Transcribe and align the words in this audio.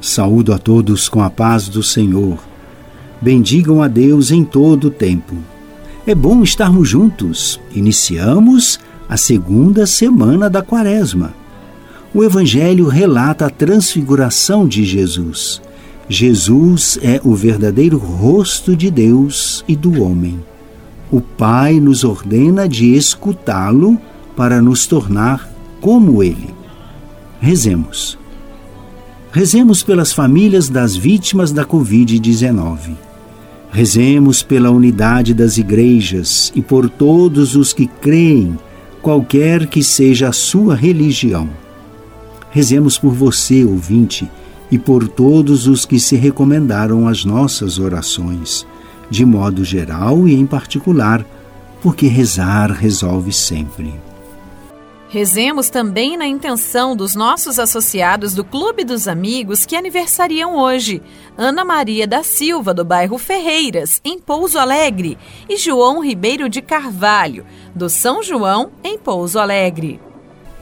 Saúdo 0.00 0.52
a 0.52 0.58
todos 0.58 1.08
com 1.08 1.22
a 1.22 1.30
paz 1.30 1.68
do 1.68 1.82
Senhor. 1.82 2.38
Bendigam 3.20 3.82
a 3.82 3.88
Deus 3.88 4.30
em 4.30 4.44
todo 4.44 4.88
o 4.88 4.90
tempo. 4.90 5.34
É 6.06 6.14
bom 6.14 6.42
estarmos 6.42 6.88
juntos. 6.88 7.60
Iniciamos 7.74 8.78
a 9.08 9.16
segunda 9.16 9.86
semana 9.86 10.48
da 10.50 10.62
Quaresma. 10.62 11.34
O 12.14 12.22
Evangelho 12.22 12.86
relata 12.88 13.46
a 13.46 13.50
transfiguração 13.50 14.66
de 14.66 14.84
Jesus. 14.84 15.60
Jesus 16.08 16.98
é 17.02 17.20
o 17.24 17.34
verdadeiro 17.34 17.98
rosto 17.98 18.76
de 18.76 18.90
Deus 18.90 19.64
e 19.66 19.74
do 19.74 20.02
homem. 20.02 20.38
O 21.10 21.20
Pai 21.20 21.80
nos 21.80 22.04
ordena 22.04 22.68
de 22.68 22.94
escutá-lo 22.94 23.98
para 24.36 24.60
nos 24.60 24.86
tornar 24.86 25.50
como 25.80 26.22
ele. 26.22 26.54
Rezemos. 27.40 28.18
Rezemos 29.36 29.82
pelas 29.82 30.14
famílias 30.14 30.70
das 30.70 30.96
vítimas 30.96 31.52
da 31.52 31.62
Covid-19. 31.62 32.96
Rezemos 33.70 34.42
pela 34.42 34.70
unidade 34.70 35.34
das 35.34 35.58
igrejas 35.58 36.50
e 36.54 36.62
por 36.62 36.88
todos 36.88 37.54
os 37.54 37.74
que 37.74 37.86
creem, 37.86 38.58
qualquer 39.02 39.66
que 39.66 39.84
seja 39.84 40.30
a 40.30 40.32
sua 40.32 40.74
religião. 40.74 41.50
Rezemos 42.50 42.98
por 42.98 43.12
você, 43.12 43.62
ouvinte, 43.62 44.26
e 44.70 44.78
por 44.78 45.06
todos 45.06 45.66
os 45.66 45.84
que 45.84 46.00
se 46.00 46.16
recomendaram 46.16 47.06
às 47.06 47.22
nossas 47.22 47.78
orações, 47.78 48.66
de 49.10 49.26
modo 49.26 49.62
geral 49.66 50.26
e 50.26 50.32
em 50.34 50.46
particular, 50.46 51.22
porque 51.82 52.06
rezar 52.06 52.72
resolve 52.72 53.34
sempre. 53.34 53.92
Rezemos 55.08 55.70
também 55.70 56.16
na 56.16 56.26
intenção 56.26 56.96
dos 56.96 57.14
nossos 57.14 57.60
associados 57.60 58.34
do 58.34 58.44
Clube 58.44 58.84
dos 58.84 59.06
Amigos 59.06 59.64
que 59.64 59.76
aniversariam 59.76 60.56
hoje: 60.56 61.00
Ana 61.38 61.64
Maria 61.64 62.08
da 62.08 62.24
Silva, 62.24 62.74
do 62.74 62.84
bairro 62.84 63.16
Ferreiras, 63.16 64.00
em 64.04 64.18
Pouso 64.18 64.58
Alegre, 64.58 65.16
e 65.48 65.56
João 65.56 66.02
Ribeiro 66.02 66.48
de 66.48 66.60
Carvalho, 66.60 67.44
do 67.74 67.88
São 67.88 68.20
João, 68.20 68.70
em 68.82 68.98
Pouso 68.98 69.38
Alegre. 69.38 70.00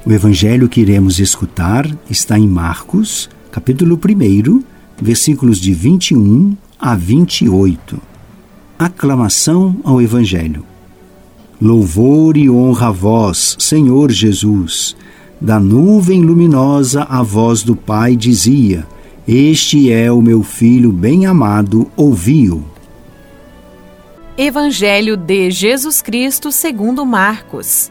O 0.05 0.12
evangelho 0.12 0.69
que 0.69 0.83
iremos 0.83 1.19
escutar 1.19 1.91
está 2.11 2.39
em 2.39 2.47
Marcos, 2.47 3.31
capítulo 3.50 3.98
1, 3.98 4.62
versículos 5.00 5.59
de 5.59 5.72
21 5.72 6.55
a 6.78 6.95
28. 6.95 7.98
Aclamação 8.78 9.77
ao 9.83 10.03
evangelho. 10.03 10.73
Louvor 11.62 12.36
e 12.36 12.50
honra 12.50 12.88
a 12.88 12.92
vós, 12.92 13.56
Senhor 13.60 14.10
Jesus. 14.10 14.97
Da 15.41 15.60
nuvem 15.60 16.20
luminosa 16.20 17.06
a 17.08 17.22
voz 17.22 17.62
do 17.62 17.77
Pai 17.77 18.16
dizia: 18.16 18.86
Este 19.27 19.92
é 19.92 20.10
o 20.10 20.20
meu 20.20 20.42
filho 20.42 20.91
bem-amado, 20.91 21.91
ouvi-o. 21.97 22.65
Evangelho 24.37 25.16
de 25.16 25.50
Jesus 25.53 26.03
Cristo 26.03 26.50
segundo 26.50 27.06
Marcos. 27.06 27.91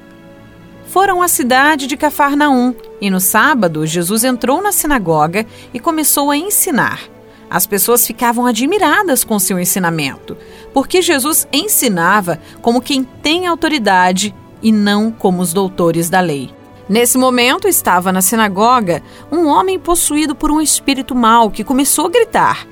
Foram 0.88 1.22
à 1.22 1.30
cidade 1.30 1.88
de 1.88 1.95
Cafarnaum 1.95 2.75
e 3.00 3.09
no 3.09 3.22
sábado 3.22 3.85
Jesus 3.85 4.25
entrou 4.25 4.62
na 4.62 4.74
sinagoga 4.74 5.45
e 5.74 5.80
começou 5.80 6.30
a 6.30 6.38
ensinar. 6.38 7.12
As 7.53 7.68
pessoas 7.68 8.08
ficavam 8.08 8.47
admiradas 8.47 9.24
com 9.24 9.38
seu 9.38 9.59
ensinamento, 9.59 10.36
porque 10.74 11.03
Jesus 11.03 11.47
ensinava 11.53 12.40
como 12.64 12.81
quem 12.81 13.03
tem 13.03 13.46
autoridade 13.46 14.34
e 14.59 14.72
não 14.72 15.12
como 15.12 15.40
os 15.40 15.53
doutores 15.53 16.09
da 16.09 16.19
lei. 16.19 16.50
Nesse 16.90 17.16
momento 17.16 17.68
estava 17.68 18.12
na 18.12 18.24
sinagoga 18.24 19.03
um 19.31 19.46
homem 19.46 19.78
possuído 19.78 20.34
por 20.34 20.50
um 20.50 20.59
espírito 20.59 21.13
mau 21.13 21.52
que 21.52 21.63
começou 21.63 22.08
a 22.08 22.09
gritar: 22.09 22.68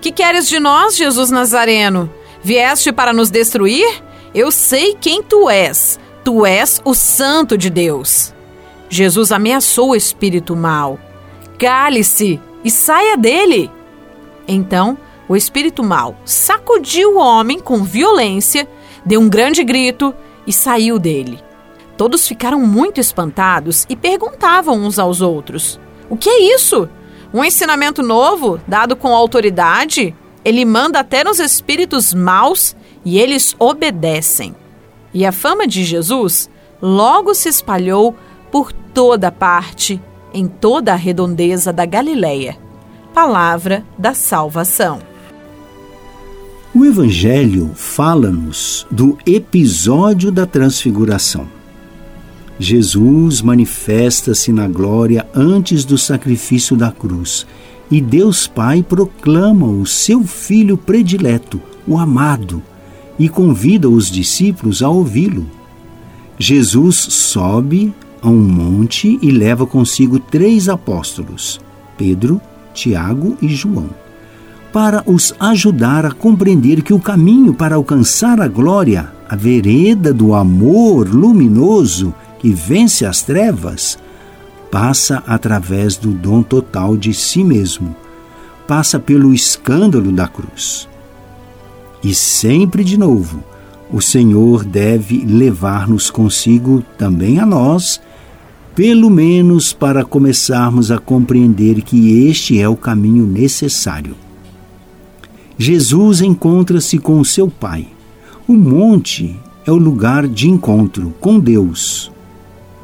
Que 0.00 0.10
queres 0.10 0.48
de 0.48 0.58
nós, 0.58 0.96
Jesus 0.96 1.30
Nazareno? 1.30 2.12
Vieste 2.42 2.90
para 2.90 3.12
nos 3.12 3.30
destruir? 3.30 4.02
Eu 4.34 4.50
sei 4.50 4.96
quem 5.00 5.22
tu 5.22 5.48
és. 5.48 6.00
Tu 6.24 6.44
és 6.44 6.82
o 6.84 6.94
Santo 6.94 7.56
de 7.56 7.70
Deus. 7.70 8.34
Jesus 8.88 9.30
ameaçou 9.30 9.90
o 9.90 9.96
espírito 9.96 10.56
mau. 10.56 10.98
Cale-se 11.56 12.40
e 12.64 12.70
saia 12.72 13.16
dele. 13.16 13.70
Então, 14.46 14.98
o 15.30 15.36
espírito 15.36 15.84
mau 15.84 16.16
sacudiu 16.24 17.14
o 17.14 17.18
homem 17.20 17.60
com 17.60 17.84
violência, 17.84 18.68
deu 19.06 19.20
um 19.20 19.28
grande 19.28 19.62
grito 19.62 20.12
e 20.44 20.52
saiu 20.52 20.98
dele. 20.98 21.38
Todos 21.96 22.26
ficaram 22.26 22.58
muito 22.58 23.00
espantados 23.00 23.86
e 23.88 23.94
perguntavam 23.94 24.76
uns 24.76 24.98
aos 24.98 25.20
outros: 25.20 25.78
O 26.08 26.16
que 26.16 26.28
é 26.28 26.54
isso? 26.56 26.88
Um 27.32 27.44
ensinamento 27.44 28.02
novo, 28.02 28.60
dado 28.66 28.96
com 28.96 29.14
autoridade? 29.14 30.16
Ele 30.44 30.64
manda 30.64 30.98
até 30.98 31.22
nos 31.22 31.38
espíritos 31.38 32.12
maus 32.12 32.74
e 33.04 33.16
eles 33.16 33.54
obedecem. 33.56 34.56
E 35.14 35.24
a 35.24 35.30
fama 35.30 35.64
de 35.64 35.84
Jesus 35.84 36.50
logo 36.82 37.34
se 37.34 37.48
espalhou 37.48 38.16
por 38.50 38.72
toda 38.72 39.30
parte, 39.30 40.02
em 40.34 40.48
toda 40.48 40.92
a 40.92 40.96
redondeza 40.96 41.72
da 41.72 41.86
Galileia 41.86 42.58
palavra 43.14 43.84
da 43.98 44.14
salvação. 44.14 45.00
O 46.74 46.84
Evangelho 46.84 47.72
fala-nos 47.74 48.86
do 48.90 49.18
episódio 49.26 50.30
da 50.30 50.46
transfiguração. 50.46 51.46
Jesus 52.58 53.42
manifesta-se 53.42 54.52
na 54.52 54.68
glória 54.68 55.26
antes 55.34 55.84
do 55.84 55.98
sacrifício 55.98 56.76
da 56.76 56.92
cruz 56.92 57.46
e 57.90 58.00
Deus 58.00 58.46
Pai 58.46 58.82
proclama 58.82 59.66
o 59.66 59.84
seu 59.84 60.22
Filho 60.22 60.76
predileto, 60.76 61.60
o 61.86 61.98
amado, 61.98 62.62
e 63.18 63.28
convida 63.28 63.88
os 63.88 64.10
discípulos 64.10 64.82
a 64.82 64.88
ouvi-lo. 64.88 65.46
Jesus 66.38 66.96
sobe 66.96 67.92
a 68.22 68.28
um 68.28 68.40
monte 68.40 69.18
e 69.20 69.30
leva 69.30 69.66
consigo 69.66 70.18
três 70.18 70.68
apóstolos: 70.68 71.60
Pedro, 71.98 72.40
Tiago 72.80 73.36
e 73.42 73.48
João, 73.48 73.90
para 74.72 75.02
os 75.04 75.34
ajudar 75.38 76.06
a 76.06 76.12
compreender 76.12 76.80
que 76.80 76.94
o 76.94 76.98
caminho 76.98 77.52
para 77.52 77.74
alcançar 77.74 78.40
a 78.40 78.48
glória, 78.48 79.12
a 79.28 79.36
vereda 79.36 80.14
do 80.14 80.34
amor 80.34 81.06
luminoso 81.06 82.14
que 82.38 82.50
vence 82.50 83.04
as 83.04 83.20
trevas, 83.20 83.98
passa 84.70 85.22
através 85.26 85.96
do 85.96 86.10
dom 86.10 86.42
total 86.42 86.96
de 86.96 87.12
si 87.12 87.44
mesmo, 87.44 87.94
passa 88.66 88.98
pelo 88.98 89.34
escândalo 89.34 90.10
da 90.10 90.26
cruz. 90.26 90.88
E 92.02 92.14
sempre 92.14 92.82
de 92.82 92.96
novo, 92.96 93.44
o 93.92 94.00
Senhor 94.00 94.64
deve 94.64 95.26
levar-nos 95.26 96.10
consigo 96.10 96.82
também 96.96 97.40
a 97.40 97.44
nós 97.44 98.00
pelo 98.74 99.10
menos 99.10 99.72
para 99.72 100.04
começarmos 100.04 100.90
a 100.90 100.98
compreender 100.98 101.82
que 101.82 102.26
este 102.28 102.60
é 102.60 102.68
o 102.68 102.76
caminho 102.76 103.26
necessário. 103.26 104.14
Jesus 105.58 106.20
encontra-se 106.20 106.98
com 106.98 107.22
seu 107.24 107.48
Pai. 107.48 107.88
O 108.46 108.54
monte 108.54 109.36
é 109.66 109.70
o 109.70 109.76
lugar 109.76 110.26
de 110.26 110.48
encontro 110.48 111.12
com 111.20 111.38
Deus. 111.38 112.10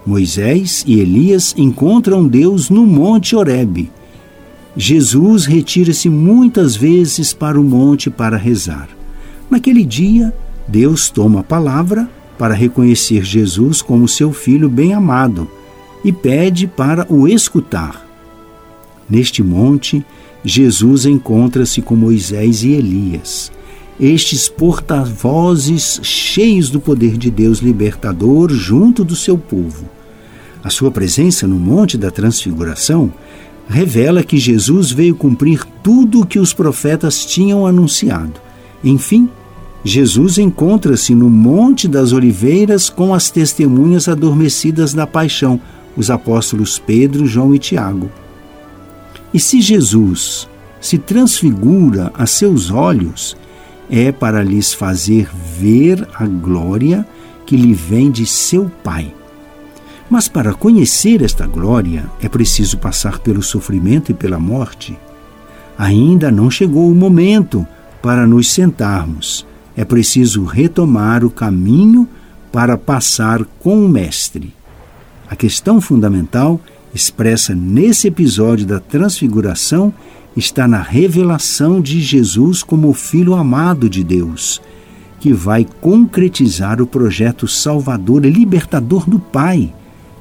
Moisés 0.04 0.84
e 0.86 1.00
Elias 1.00 1.54
encontram 1.56 2.26
Deus 2.28 2.68
no 2.68 2.86
Monte 2.86 3.34
Horebe. 3.34 3.90
Jesus 4.76 5.46
retira-se 5.46 6.10
muitas 6.10 6.76
vezes 6.76 7.32
para 7.32 7.58
o 7.58 7.64
monte 7.64 8.10
para 8.10 8.36
rezar. 8.36 8.88
Naquele 9.50 9.84
dia, 9.84 10.34
Deus 10.68 11.08
toma 11.08 11.40
a 11.40 11.44
palavra 11.44 12.08
para 12.38 12.54
reconhecer 12.54 13.24
Jesus 13.24 13.80
como 13.80 14.06
seu 14.06 14.32
filho 14.32 14.68
bem-amado 14.68 15.48
e 16.04 16.12
pede 16.12 16.66
para 16.66 17.06
o 17.12 17.26
escutar. 17.26 18.06
Neste 19.08 19.42
monte, 19.42 20.04
Jesus 20.44 21.06
encontra-se 21.06 21.82
com 21.82 21.96
Moisés 21.96 22.62
e 22.62 22.72
Elias, 22.72 23.50
estes 23.98 24.48
porta-vozes 24.48 26.00
cheios 26.02 26.70
do 26.70 26.78
poder 26.78 27.16
de 27.16 27.30
Deus 27.30 27.58
libertador 27.58 28.52
junto 28.52 29.02
do 29.02 29.16
seu 29.16 29.38
povo. 29.38 29.86
A 30.62 30.70
sua 30.70 30.90
presença 30.90 31.46
no 31.46 31.56
Monte 31.56 31.96
da 31.96 32.10
Transfiguração 32.10 33.12
revela 33.68 34.22
que 34.22 34.36
Jesus 34.36 34.90
veio 34.90 35.14
cumprir 35.14 35.64
tudo 35.82 36.20
o 36.20 36.26
que 36.26 36.38
os 36.38 36.52
profetas 36.52 37.24
tinham 37.24 37.66
anunciado. 37.66 38.34
Enfim, 38.84 39.28
Jesus 39.84 40.38
encontra-se 40.38 41.14
no 41.14 41.30
Monte 41.30 41.88
das 41.88 42.12
Oliveiras 42.12 42.90
com 42.90 43.14
as 43.14 43.30
testemunhas 43.30 44.08
adormecidas 44.08 44.92
da 44.92 45.06
paixão, 45.06 45.60
os 45.96 46.10
apóstolos 46.10 46.78
Pedro, 46.78 47.26
João 47.26 47.54
e 47.54 47.58
Tiago. 47.58 48.10
E 49.32 49.40
se 49.40 49.60
Jesus 49.60 50.48
se 50.80 50.98
transfigura 50.98 52.12
a 52.14 52.26
seus 52.26 52.70
olhos, 52.70 53.36
é 53.90 54.12
para 54.12 54.42
lhes 54.42 54.72
fazer 54.72 55.28
ver 55.58 56.06
a 56.14 56.26
glória 56.26 57.06
que 57.44 57.56
lhe 57.56 57.74
vem 57.74 58.10
de 58.10 58.26
seu 58.26 58.70
Pai. 58.82 59.14
Mas 60.08 60.28
para 60.28 60.54
conhecer 60.54 61.22
esta 61.22 61.46
glória 61.46 62.08
é 62.20 62.28
preciso 62.28 62.78
passar 62.78 63.18
pelo 63.18 63.42
sofrimento 63.42 64.10
e 64.10 64.14
pela 64.14 64.38
morte. 64.38 64.96
Ainda 65.76 66.30
não 66.30 66.50
chegou 66.50 66.90
o 66.90 66.94
momento 66.94 67.66
para 68.00 68.26
nos 68.26 68.50
sentarmos. 68.50 69.46
É 69.76 69.84
preciso 69.84 70.44
retomar 70.44 71.24
o 71.24 71.30
caminho 71.30 72.08
para 72.52 72.78
passar 72.78 73.44
com 73.58 73.84
o 73.84 73.88
Mestre. 73.88 74.54
A 75.28 75.34
questão 75.34 75.80
fundamental, 75.80 76.60
expressa 76.94 77.54
nesse 77.54 78.08
episódio 78.08 78.66
da 78.66 78.78
Transfiguração, 78.78 79.92
está 80.36 80.68
na 80.68 80.80
revelação 80.80 81.80
de 81.80 82.00
Jesus 82.00 82.62
como 82.62 82.88
o 82.88 82.94
Filho 82.94 83.34
amado 83.34 83.88
de 83.88 84.04
Deus, 84.04 84.60
que 85.18 85.32
vai 85.32 85.66
concretizar 85.80 86.80
o 86.80 86.86
projeto 86.86 87.48
salvador 87.48 88.24
e 88.24 88.30
libertador 88.30 89.08
do 89.08 89.18
Pai 89.18 89.72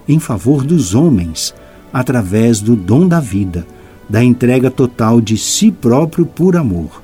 em 0.08 0.20
favor 0.20 0.64
dos 0.64 0.96
homens, 0.96 1.54
através 1.92 2.60
do 2.60 2.76
dom 2.76 3.08
da 3.08 3.20
vida, 3.20 3.66
da 4.10 4.24
entrega 4.24 4.70
total 4.70 5.20
de 5.20 5.38
si 5.38 5.72
próprio 5.72 6.26
por 6.26 6.56
amor. 6.56 7.02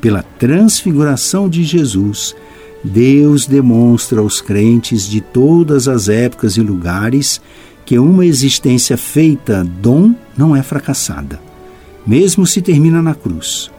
Pela 0.00 0.22
transfiguração 0.22 1.48
de 1.48 1.64
Jesus, 1.64 2.34
Deus 2.82 3.46
demonstra 3.46 4.20
aos 4.20 4.40
crentes 4.40 5.08
de 5.08 5.20
todas 5.20 5.86
as 5.86 6.08
épocas 6.08 6.56
e 6.56 6.60
lugares 6.60 7.40
que 7.84 7.98
uma 7.98 8.24
existência 8.24 8.96
feita 8.96 9.64
dom 9.64 10.14
não 10.36 10.56
é 10.56 10.62
fracassada, 10.62 11.40
mesmo 12.06 12.46
se 12.46 12.62
termina 12.62 13.02
na 13.02 13.14
cruz. 13.14 13.70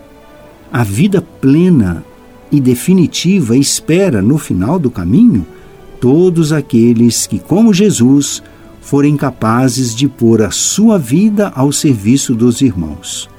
A 0.71 0.83
vida 0.83 1.21
plena 1.21 2.03
e 2.51 2.59
definitiva 2.59 3.57
espera 3.57 4.21
no 4.21 4.38
final 4.38 4.77
do 4.77 4.92
caminho 4.92 5.45
todos 6.00 6.51
aqueles 6.51 7.25
que, 7.25 7.39
como 7.39 7.74
Jesus, 7.74 8.44
forem 8.81 9.15
capazes 9.15 9.95
de 9.95 10.07
pôr 10.07 10.42
a 10.42 10.51
sua 10.51 10.98
vida 10.98 11.51
ao 11.56 11.71
serviço 11.71 12.33
dos 12.33 12.62
irmãos. 12.62 13.30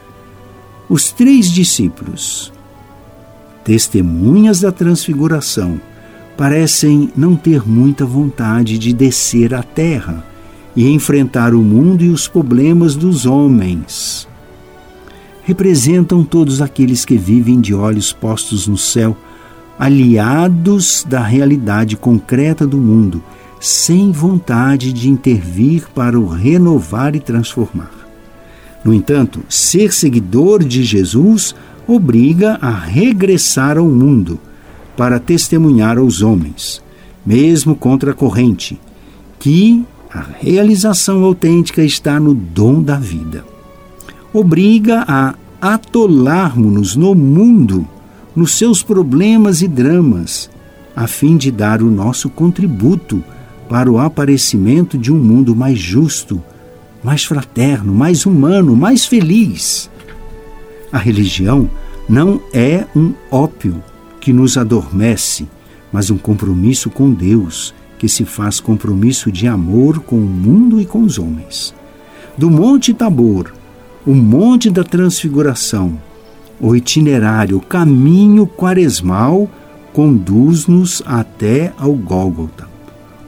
Os 0.88 1.10
três 1.10 1.50
discípulos, 1.50 2.51
testemunhas 3.64 4.60
da 4.60 4.72
transfiguração, 4.72 5.80
parecem 6.36 7.10
não 7.16 7.36
ter 7.36 7.66
muita 7.66 8.04
vontade 8.04 8.78
de 8.78 8.92
descer 8.92 9.54
à 9.54 9.62
terra 9.62 10.24
e 10.74 10.88
enfrentar 10.88 11.54
o 11.54 11.62
mundo 11.62 12.02
e 12.02 12.08
os 12.08 12.26
problemas 12.26 12.96
dos 12.96 13.26
homens. 13.26 14.26
Representam 15.44 16.24
todos 16.24 16.62
aqueles 16.62 17.04
que 17.04 17.16
vivem 17.16 17.60
de 17.60 17.74
olhos 17.74 18.12
postos 18.12 18.66
no 18.66 18.76
céu 18.76 19.16
aliados 19.78 21.04
da 21.08 21.20
realidade 21.20 21.96
concreta 21.96 22.66
do 22.66 22.76
mundo, 22.76 23.22
sem 23.60 24.12
vontade 24.12 24.92
de 24.92 25.08
intervir 25.08 25.88
para 25.94 26.18
o 26.18 26.26
renovar 26.26 27.16
e 27.16 27.20
transformar. 27.20 27.90
No 28.84 28.92
entanto, 28.92 29.42
ser 29.48 29.92
seguidor 29.92 30.62
de 30.64 30.82
Jesus 30.82 31.54
obriga 31.86 32.58
a 32.60 32.70
regressar 32.70 33.78
ao 33.78 33.86
mundo 33.86 34.38
para 34.96 35.18
testemunhar 35.18 35.98
aos 35.98 36.22
homens, 36.22 36.82
mesmo 37.24 37.74
contra 37.74 38.12
a 38.12 38.14
corrente, 38.14 38.80
que 39.38 39.84
a 40.12 40.24
realização 40.40 41.24
autêntica 41.24 41.82
está 41.82 42.20
no 42.20 42.34
dom 42.34 42.82
da 42.82 42.96
vida. 42.96 43.44
Obriga 44.32 45.04
a 45.08 45.34
atolarmos-nos 45.60 46.96
no 46.96 47.14
mundo 47.14 47.86
nos 48.34 48.52
seus 48.56 48.82
problemas 48.82 49.62
e 49.62 49.68
dramas, 49.68 50.50
a 50.94 51.06
fim 51.06 51.36
de 51.36 51.50
dar 51.50 51.82
o 51.82 51.90
nosso 51.90 52.28
contributo 52.28 53.22
para 53.68 53.90
o 53.90 53.98
aparecimento 53.98 54.98
de 54.98 55.12
um 55.12 55.16
mundo 55.16 55.56
mais 55.56 55.78
justo, 55.78 56.42
mais 57.02 57.24
fraterno, 57.24 57.92
mais 57.94 58.26
humano, 58.26 58.76
mais 58.76 59.06
feliz. 59.06 59.90
A 60.92 60.98
religião 60.98 61.70
não 62.06 62.40
é 62.52 62.86
um 62.94 63.14
ópio 63.30 63.82
que 64.20 64.32
nos 64.32 64.58
adormece, 64.58 65.48
mas 65.90 66.10
um 66.10 66.18
compromisso 66.18 66.90
com 66.90 67.10
Deus, 67.10 67.74
que 67.98 68.08
se 68.08 68.24
faz 68.24 68.60
compromisso 68.60 69.32
de 69.32 69.46
amor 69.46 70.00
com 70.00 70.16
o 70.16 70.20
mundo 70.20 70.80
e 70.80 70.84
com 70.84 71.02
os 71.02 71.18
homens. 71.18 71.74
Do 72.36 72.50
Monte 72.50 72.92
Tabor, 72.92 73.52
o 74.04 74.14
Monte 74.14 74.70
da 74.70 74.84
Transfiguração, 74.84 75.98
o 76.60 76.76
itinerário, 76.76 77.56
o 77.56 77.60
caminho 77.60 78.46
quaresmal 78.46 79.48
conduz-nos 79.92 81.02
até 81.06 81.72
ao 81.78 81.92
Gólgota, 81.94 82.68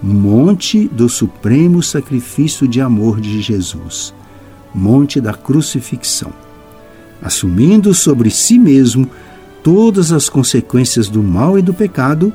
monte 0.02 0.86
do 0.88 1.08
supremo 1.08 1.82
sacrifício 1.82 2.68
de 2.68 2.80
amor 2.80 3.20
de 3.20 3.40
Jesus, 3.40 4.12
monte 4.74 5.20
da 5.20 5.32
crucifixão. 5.32 6.43
Assumindo 7.24 7.92
sobre 7.92 8.30
si 8.30 8.58
mesmo 8.58 9.10
todas 9.62 10.12
as 10.12 10.28
consequências 10.28 11.08
do 11.08 11.22
mal 11.22 11.58
e 11.58 11.62
do 11.62 11.74
pecado, 11.74 12.32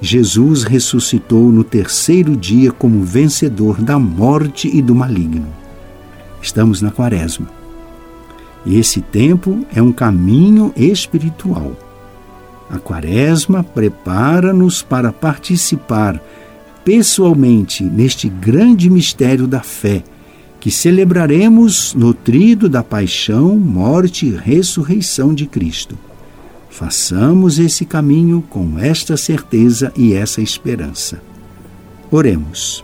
Jesus 0.00 0.64
ressuscitou 0.64 1.50
no 1.50 1.64
terceiro 1.64 2.36
dia 2.36 2.70
como 2.70 3.02
vencedor 3.02 3.80
da 3.80 3.98
morte 3.98 4.68
e 4.70 4.82
do 4.82 4.94
maligno. 4.94 5.46
Estamos 6.42 6.82
na 6.82 6.90
Quaresma 6.90 7.64
e 8.66 8.78
esse 8.78 9.00
tempo 9.00 9.64
é 9.74 9.82
um 9.82 9.92
caminho 9.92 10.72
espiritual. 10.76 11.76
A 12.70 12.78
Quaresma 12.78 13.62
prepara-nos 13.62 14.82
para 14.82 15.12
participar 15.12 16.20
pessoalmente 16.84 17.84
neste 17.84 18.28
grande 18.28 18.88
mistério 18.88 19.46
da 19.46 19.60
fé, 19.60 20.02
que 20.64 20.70
celebraremos 20.70 21.92
nutrido 21.92 22.70
da 22.70 22.82
paixão, 22.82 23.54
morte 23.58 24.24
e 24.24 24.34
ressurreição 24.34 25.34
de 25.34 25.44
Cristo. 25.44 25.94
Façamos 26.70 27.58
esse 27.58 27.84
caminho 27.84 28.42
com 28.48 28.78
esta 28.78 29.14
certeza 29.14 29.92
e 29.94 30.14
essa 30.14 30.40
esperança. 30.40 31.20
Oremos. 32.10 32.82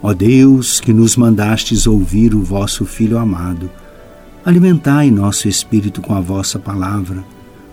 Ó 0.00 0.14
Deus, 0.14 0.78
que 0.78 0.92
nos 0.92 1.16
mandastes 1.16 1.88
ouvir 1.88 2.36
o 2.36 2.42
vosso 2.44 2.86
Filho 2.86 3.18
amado, 3.18 3.68
Alimentai 4.44 5.10
nosso 5.10 5.48
espírito 5.48 6.00
com 6.00 6.14
a 6.14 6.20
vossa 6.20 6.56
palavra, 6.56 7.24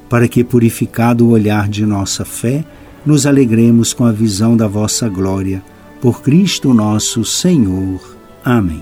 para 0.09 0.27
que, 0.27 0.43
purificado 0.43 1.27
o 1.27 1.29
olhar 1.29 1.69
de 1.69 1.85
nossa 1.85 2.25
fé, 2.25 2.65
nos 3.05 3.27
alegremos 3.27 3.93
com 3.93 4.05
a 4.05 4.11
visão 4.11 4.57
da 4.57 4.67
vossa 4.67 5.07
glória. 5.07 5.61
Por 6.01 6.23
Cristo 6.23 6.73
nosso 6.73 7.23
Senhor. 7.23 8.10
Amém. 8.43 8.81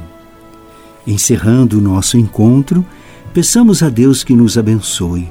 Encerrando 1.05 1.77
o 1.79 1.81
nosso 1.81 2.17
encontro, 2.17 2.85
peçamos 3.33 3.81
a 3.83 3.89
Deus 3.89 4.23
que 4.23 4.35
nos 4.35 4.57
abençoe. 4.57 5.29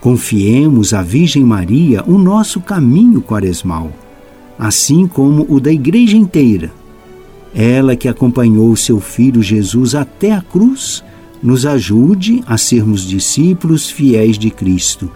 Confiemos 0.00 0.92
à 0.92 1.02
Virgem 1.02 1.44
Maria 1.44 2.04
o 2.06 2.18
nosso 2.18 2.60
caminho 2.60 3.22
quaresmal, 3.22 3.90
assim 4.58 5.06
como 5.06 5.46
o 5.48 5.58
da 5.58 5.72
Igreja 5.72 6.16
inteira. 6.16 6.70
Ela 7.54 7.96
que 7.96 8.08
acompanhou 8.08 8.74
seu 8.76 9.00
Filho 9.00 9.42
Jesus 9.42 9.94
até 9.94 10.32
a 10.32 10.42
cruz 10.42 11.02
nos 11.44 11.66
ajude 11.66 12.42
a 12.46 12.56
sermos 12.56 13.06
discípulos 13.06 13.90
fiéis 13.90 14.38
de 14.38 14.50
Cristo, 14.50 15.10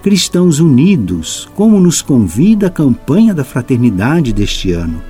cristãos 0.00 0.60
unidos, 0.60 1.48
como 1.54 1.80
nos 1.80 2.00
convida 2.00 2.68
a 2.68 2.70
campanha 2.70 3.34
da 3.34 3.44
fraternidade 3.44 4.32
deste 4.32 4.70
ano, 4.72 5.02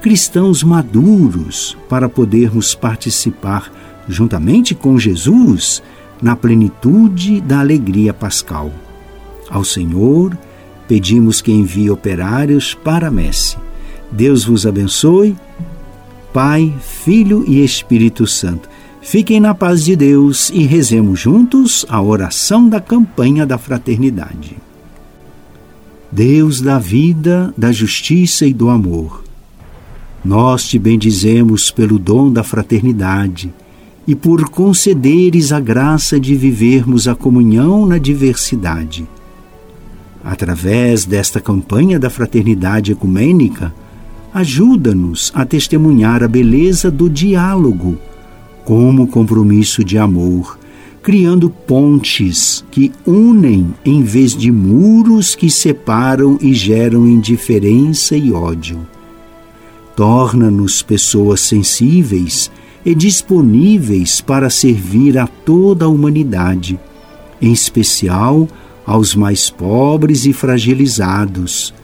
cristãos 0.00 0.62
maduros 0.62 1.76
para 1.88 2.08
podermos 2.08 2.74
participar, 2.74 3.72
juntamente 4.08 4.74
com 4.74 4.98
Jesus, 4.98 5.82
na 6.22 6.36
plenitude 6.36 7.40
da 7.40 7.60
alegria 7.60 8.12
pascal. 8.14 8.72
Ao 9.50 9.64
Senhor, 9.64 10.36
pedimos 10.86 11.40
que 11.40 11.52
envie 11.52 11.90
operários 11.90 12.74
para 12.74 13.08
a 13.08 13.10
messe. 13.10 13.56
Deus 14.10 14.44
vos 14.44 14.66
abençoe, 14.66 15.36
Pai, 16.32 16.74
Filho 16.80 17.44
e 17.46 17.64
Espírito 17.64 18.26
Santo. 18.26 18.68
Fiquem 19.00 19.40
na 19.40 19.54
paz 19.54 19.84
de 19.84 19.96
Deus 19.96 20.50
e 20.50 20.64
rezemos 20.64 21.18
juntos 21.18 21.86
a 21.88 22.00
oração 22.00 22.68
da 22.68 22.80
campanha 22.80 23.46
da 23.46 23.56
fraternidade. 23.56 24.56
Deus 26.10 26.60
da 26.60 26.78
vida, 26.78 27.52
da 27.56 27.70
justiça 27.70 28.46
e 28.46 28.52
do 28.52 28.70
amor, 28.70 29.22
nós 30.24 30.64
te 30.64 30.78
bendizemos 30.78 31.70
pelo 31.70 31.98
dom 31.98 32.32
da 32.32 32.42
fraternidade 32.42 33.52
e 34.06 34.14
por 34.14 34.48
concederes 34.48 35.52
a 35.52 35.60
graça 35.60 36.18
de 36.18 36.34
vivermos 36.34 37.06
a 37.06 37.14
comunhão 37.14 37.86
na 37.86 37.98
diversidade. 37.98 39.06
Através 40.24 41.04
desta 41.04 41.40
campanha 41.40 41.98
da 41.98 42.10
fraternidade 42.10 42.92
ecumênica, 42.92 43.72
ajuda-nos 44.32 45.30
a 45.34 45.44
testemunhar 45.44 46.22
a 46.22 46.28
beleza 46.28 46.90
do 46.90 47.08
diálogo 47.08 47.98
como 48.64 49.06
compromisso 49.06 49.82
de 49.82 49.96
amor, 49.96 50.58
criando 51.02 51.48
pontes 51.48 52.64
que 52.70 52.92
unem 53.06 53.74
em 53.84 54.02
vez 54.02 54.36
de 54.36 54.50
muros 54.50 55.34
que 55.34 55.48
separam 55.48 56.38
e 56.40 56.52
geram 56.52 57.06
indiferença 57.06 58.16
e 58.16 58.32
ódio. 58.32 58.86
Torna-nos 59.98 60.80
pessoas 60.80 61.40
sensíveis 61.40 62.52
e 62.86 62.94
disponíveis 62.94 64.20
para 64.20 64.48
servir 64.48 65.18
a 65.18 65.26
toda 65.26 65.86
a 65.86 65.88
humanidade, 65.88 66.78
em 67.42 67.52
especial 67.52 68.46
aos 68.86 69.16
mais 69.16 69.50
pobres 69.50 70.24
e 70.24 70.32
fragilizados, 70.32 71.74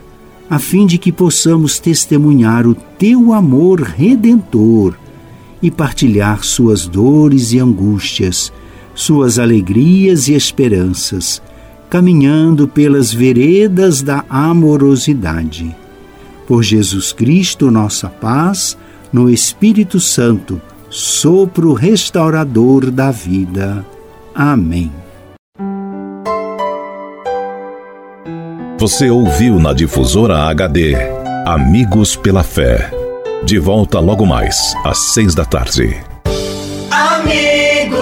a 0.49 0.59
fim 0.59 0.85
de 0.85 0.97
que 0.97 1.11
possamos 1.11 1.77
testemunhar 1.77 2.65
o 2.65 2.73
teu 2.73 3.33
amor 3.33 3.81
redentor 3.81 4.97
e 5.61 5.69
partilhar 5.69 6.41
suas 6.41 6.87
dores 6.87 7.51
e 7.51 7.59
angústias, 7.59 8.49
suas 8.93 9.37
alegrias 9.37 10.29
e 10.29 10.33
esperanças, 10.35 11.41
caminhando 11.89 12.65
pelas 12.65 13.13
veredas 13.13 14.01
da 14.01 14.23
amorosidade. 14.29 15.75
Por 16.47 16.63
Jesus 16.63 17.11
Cristo, 17.11 17.71
nossa 17.71 18.07
paz, 18.09 18.77
no 19.11 19.29
Espírito 19.29 19.99
Santo, 19.99 20.61
sopro 20.89 21.73
restaurador 21.73 22.91
da 22.91 23.11
vida. 23.11 23.85
Amém. 24.33 24.91
Você 28.77 29.09
ouviu 29.09 29.59
na 29.59 29.73
difusora 29.73 30.43
HD 30.49 30.95
Amigos 31.45 32.15
pela 32.15 32.43
Fé. 32.43 32.89
De 33.43 33.59
volta 33.59 33.99
logo 33.99 34.25
mais, 34.25 34.73
às 34.83 35.13
seis 35.13 35.35
da 35.35 35.45
tarde. 35.45 35.95
Amigos, 36.91 37.97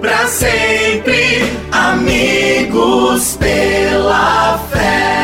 para 0.00 0.26
sempre, 0.26 1.44
amigos 1.70 3.36
pela 3.36 4.58
fé. 4.70 5.23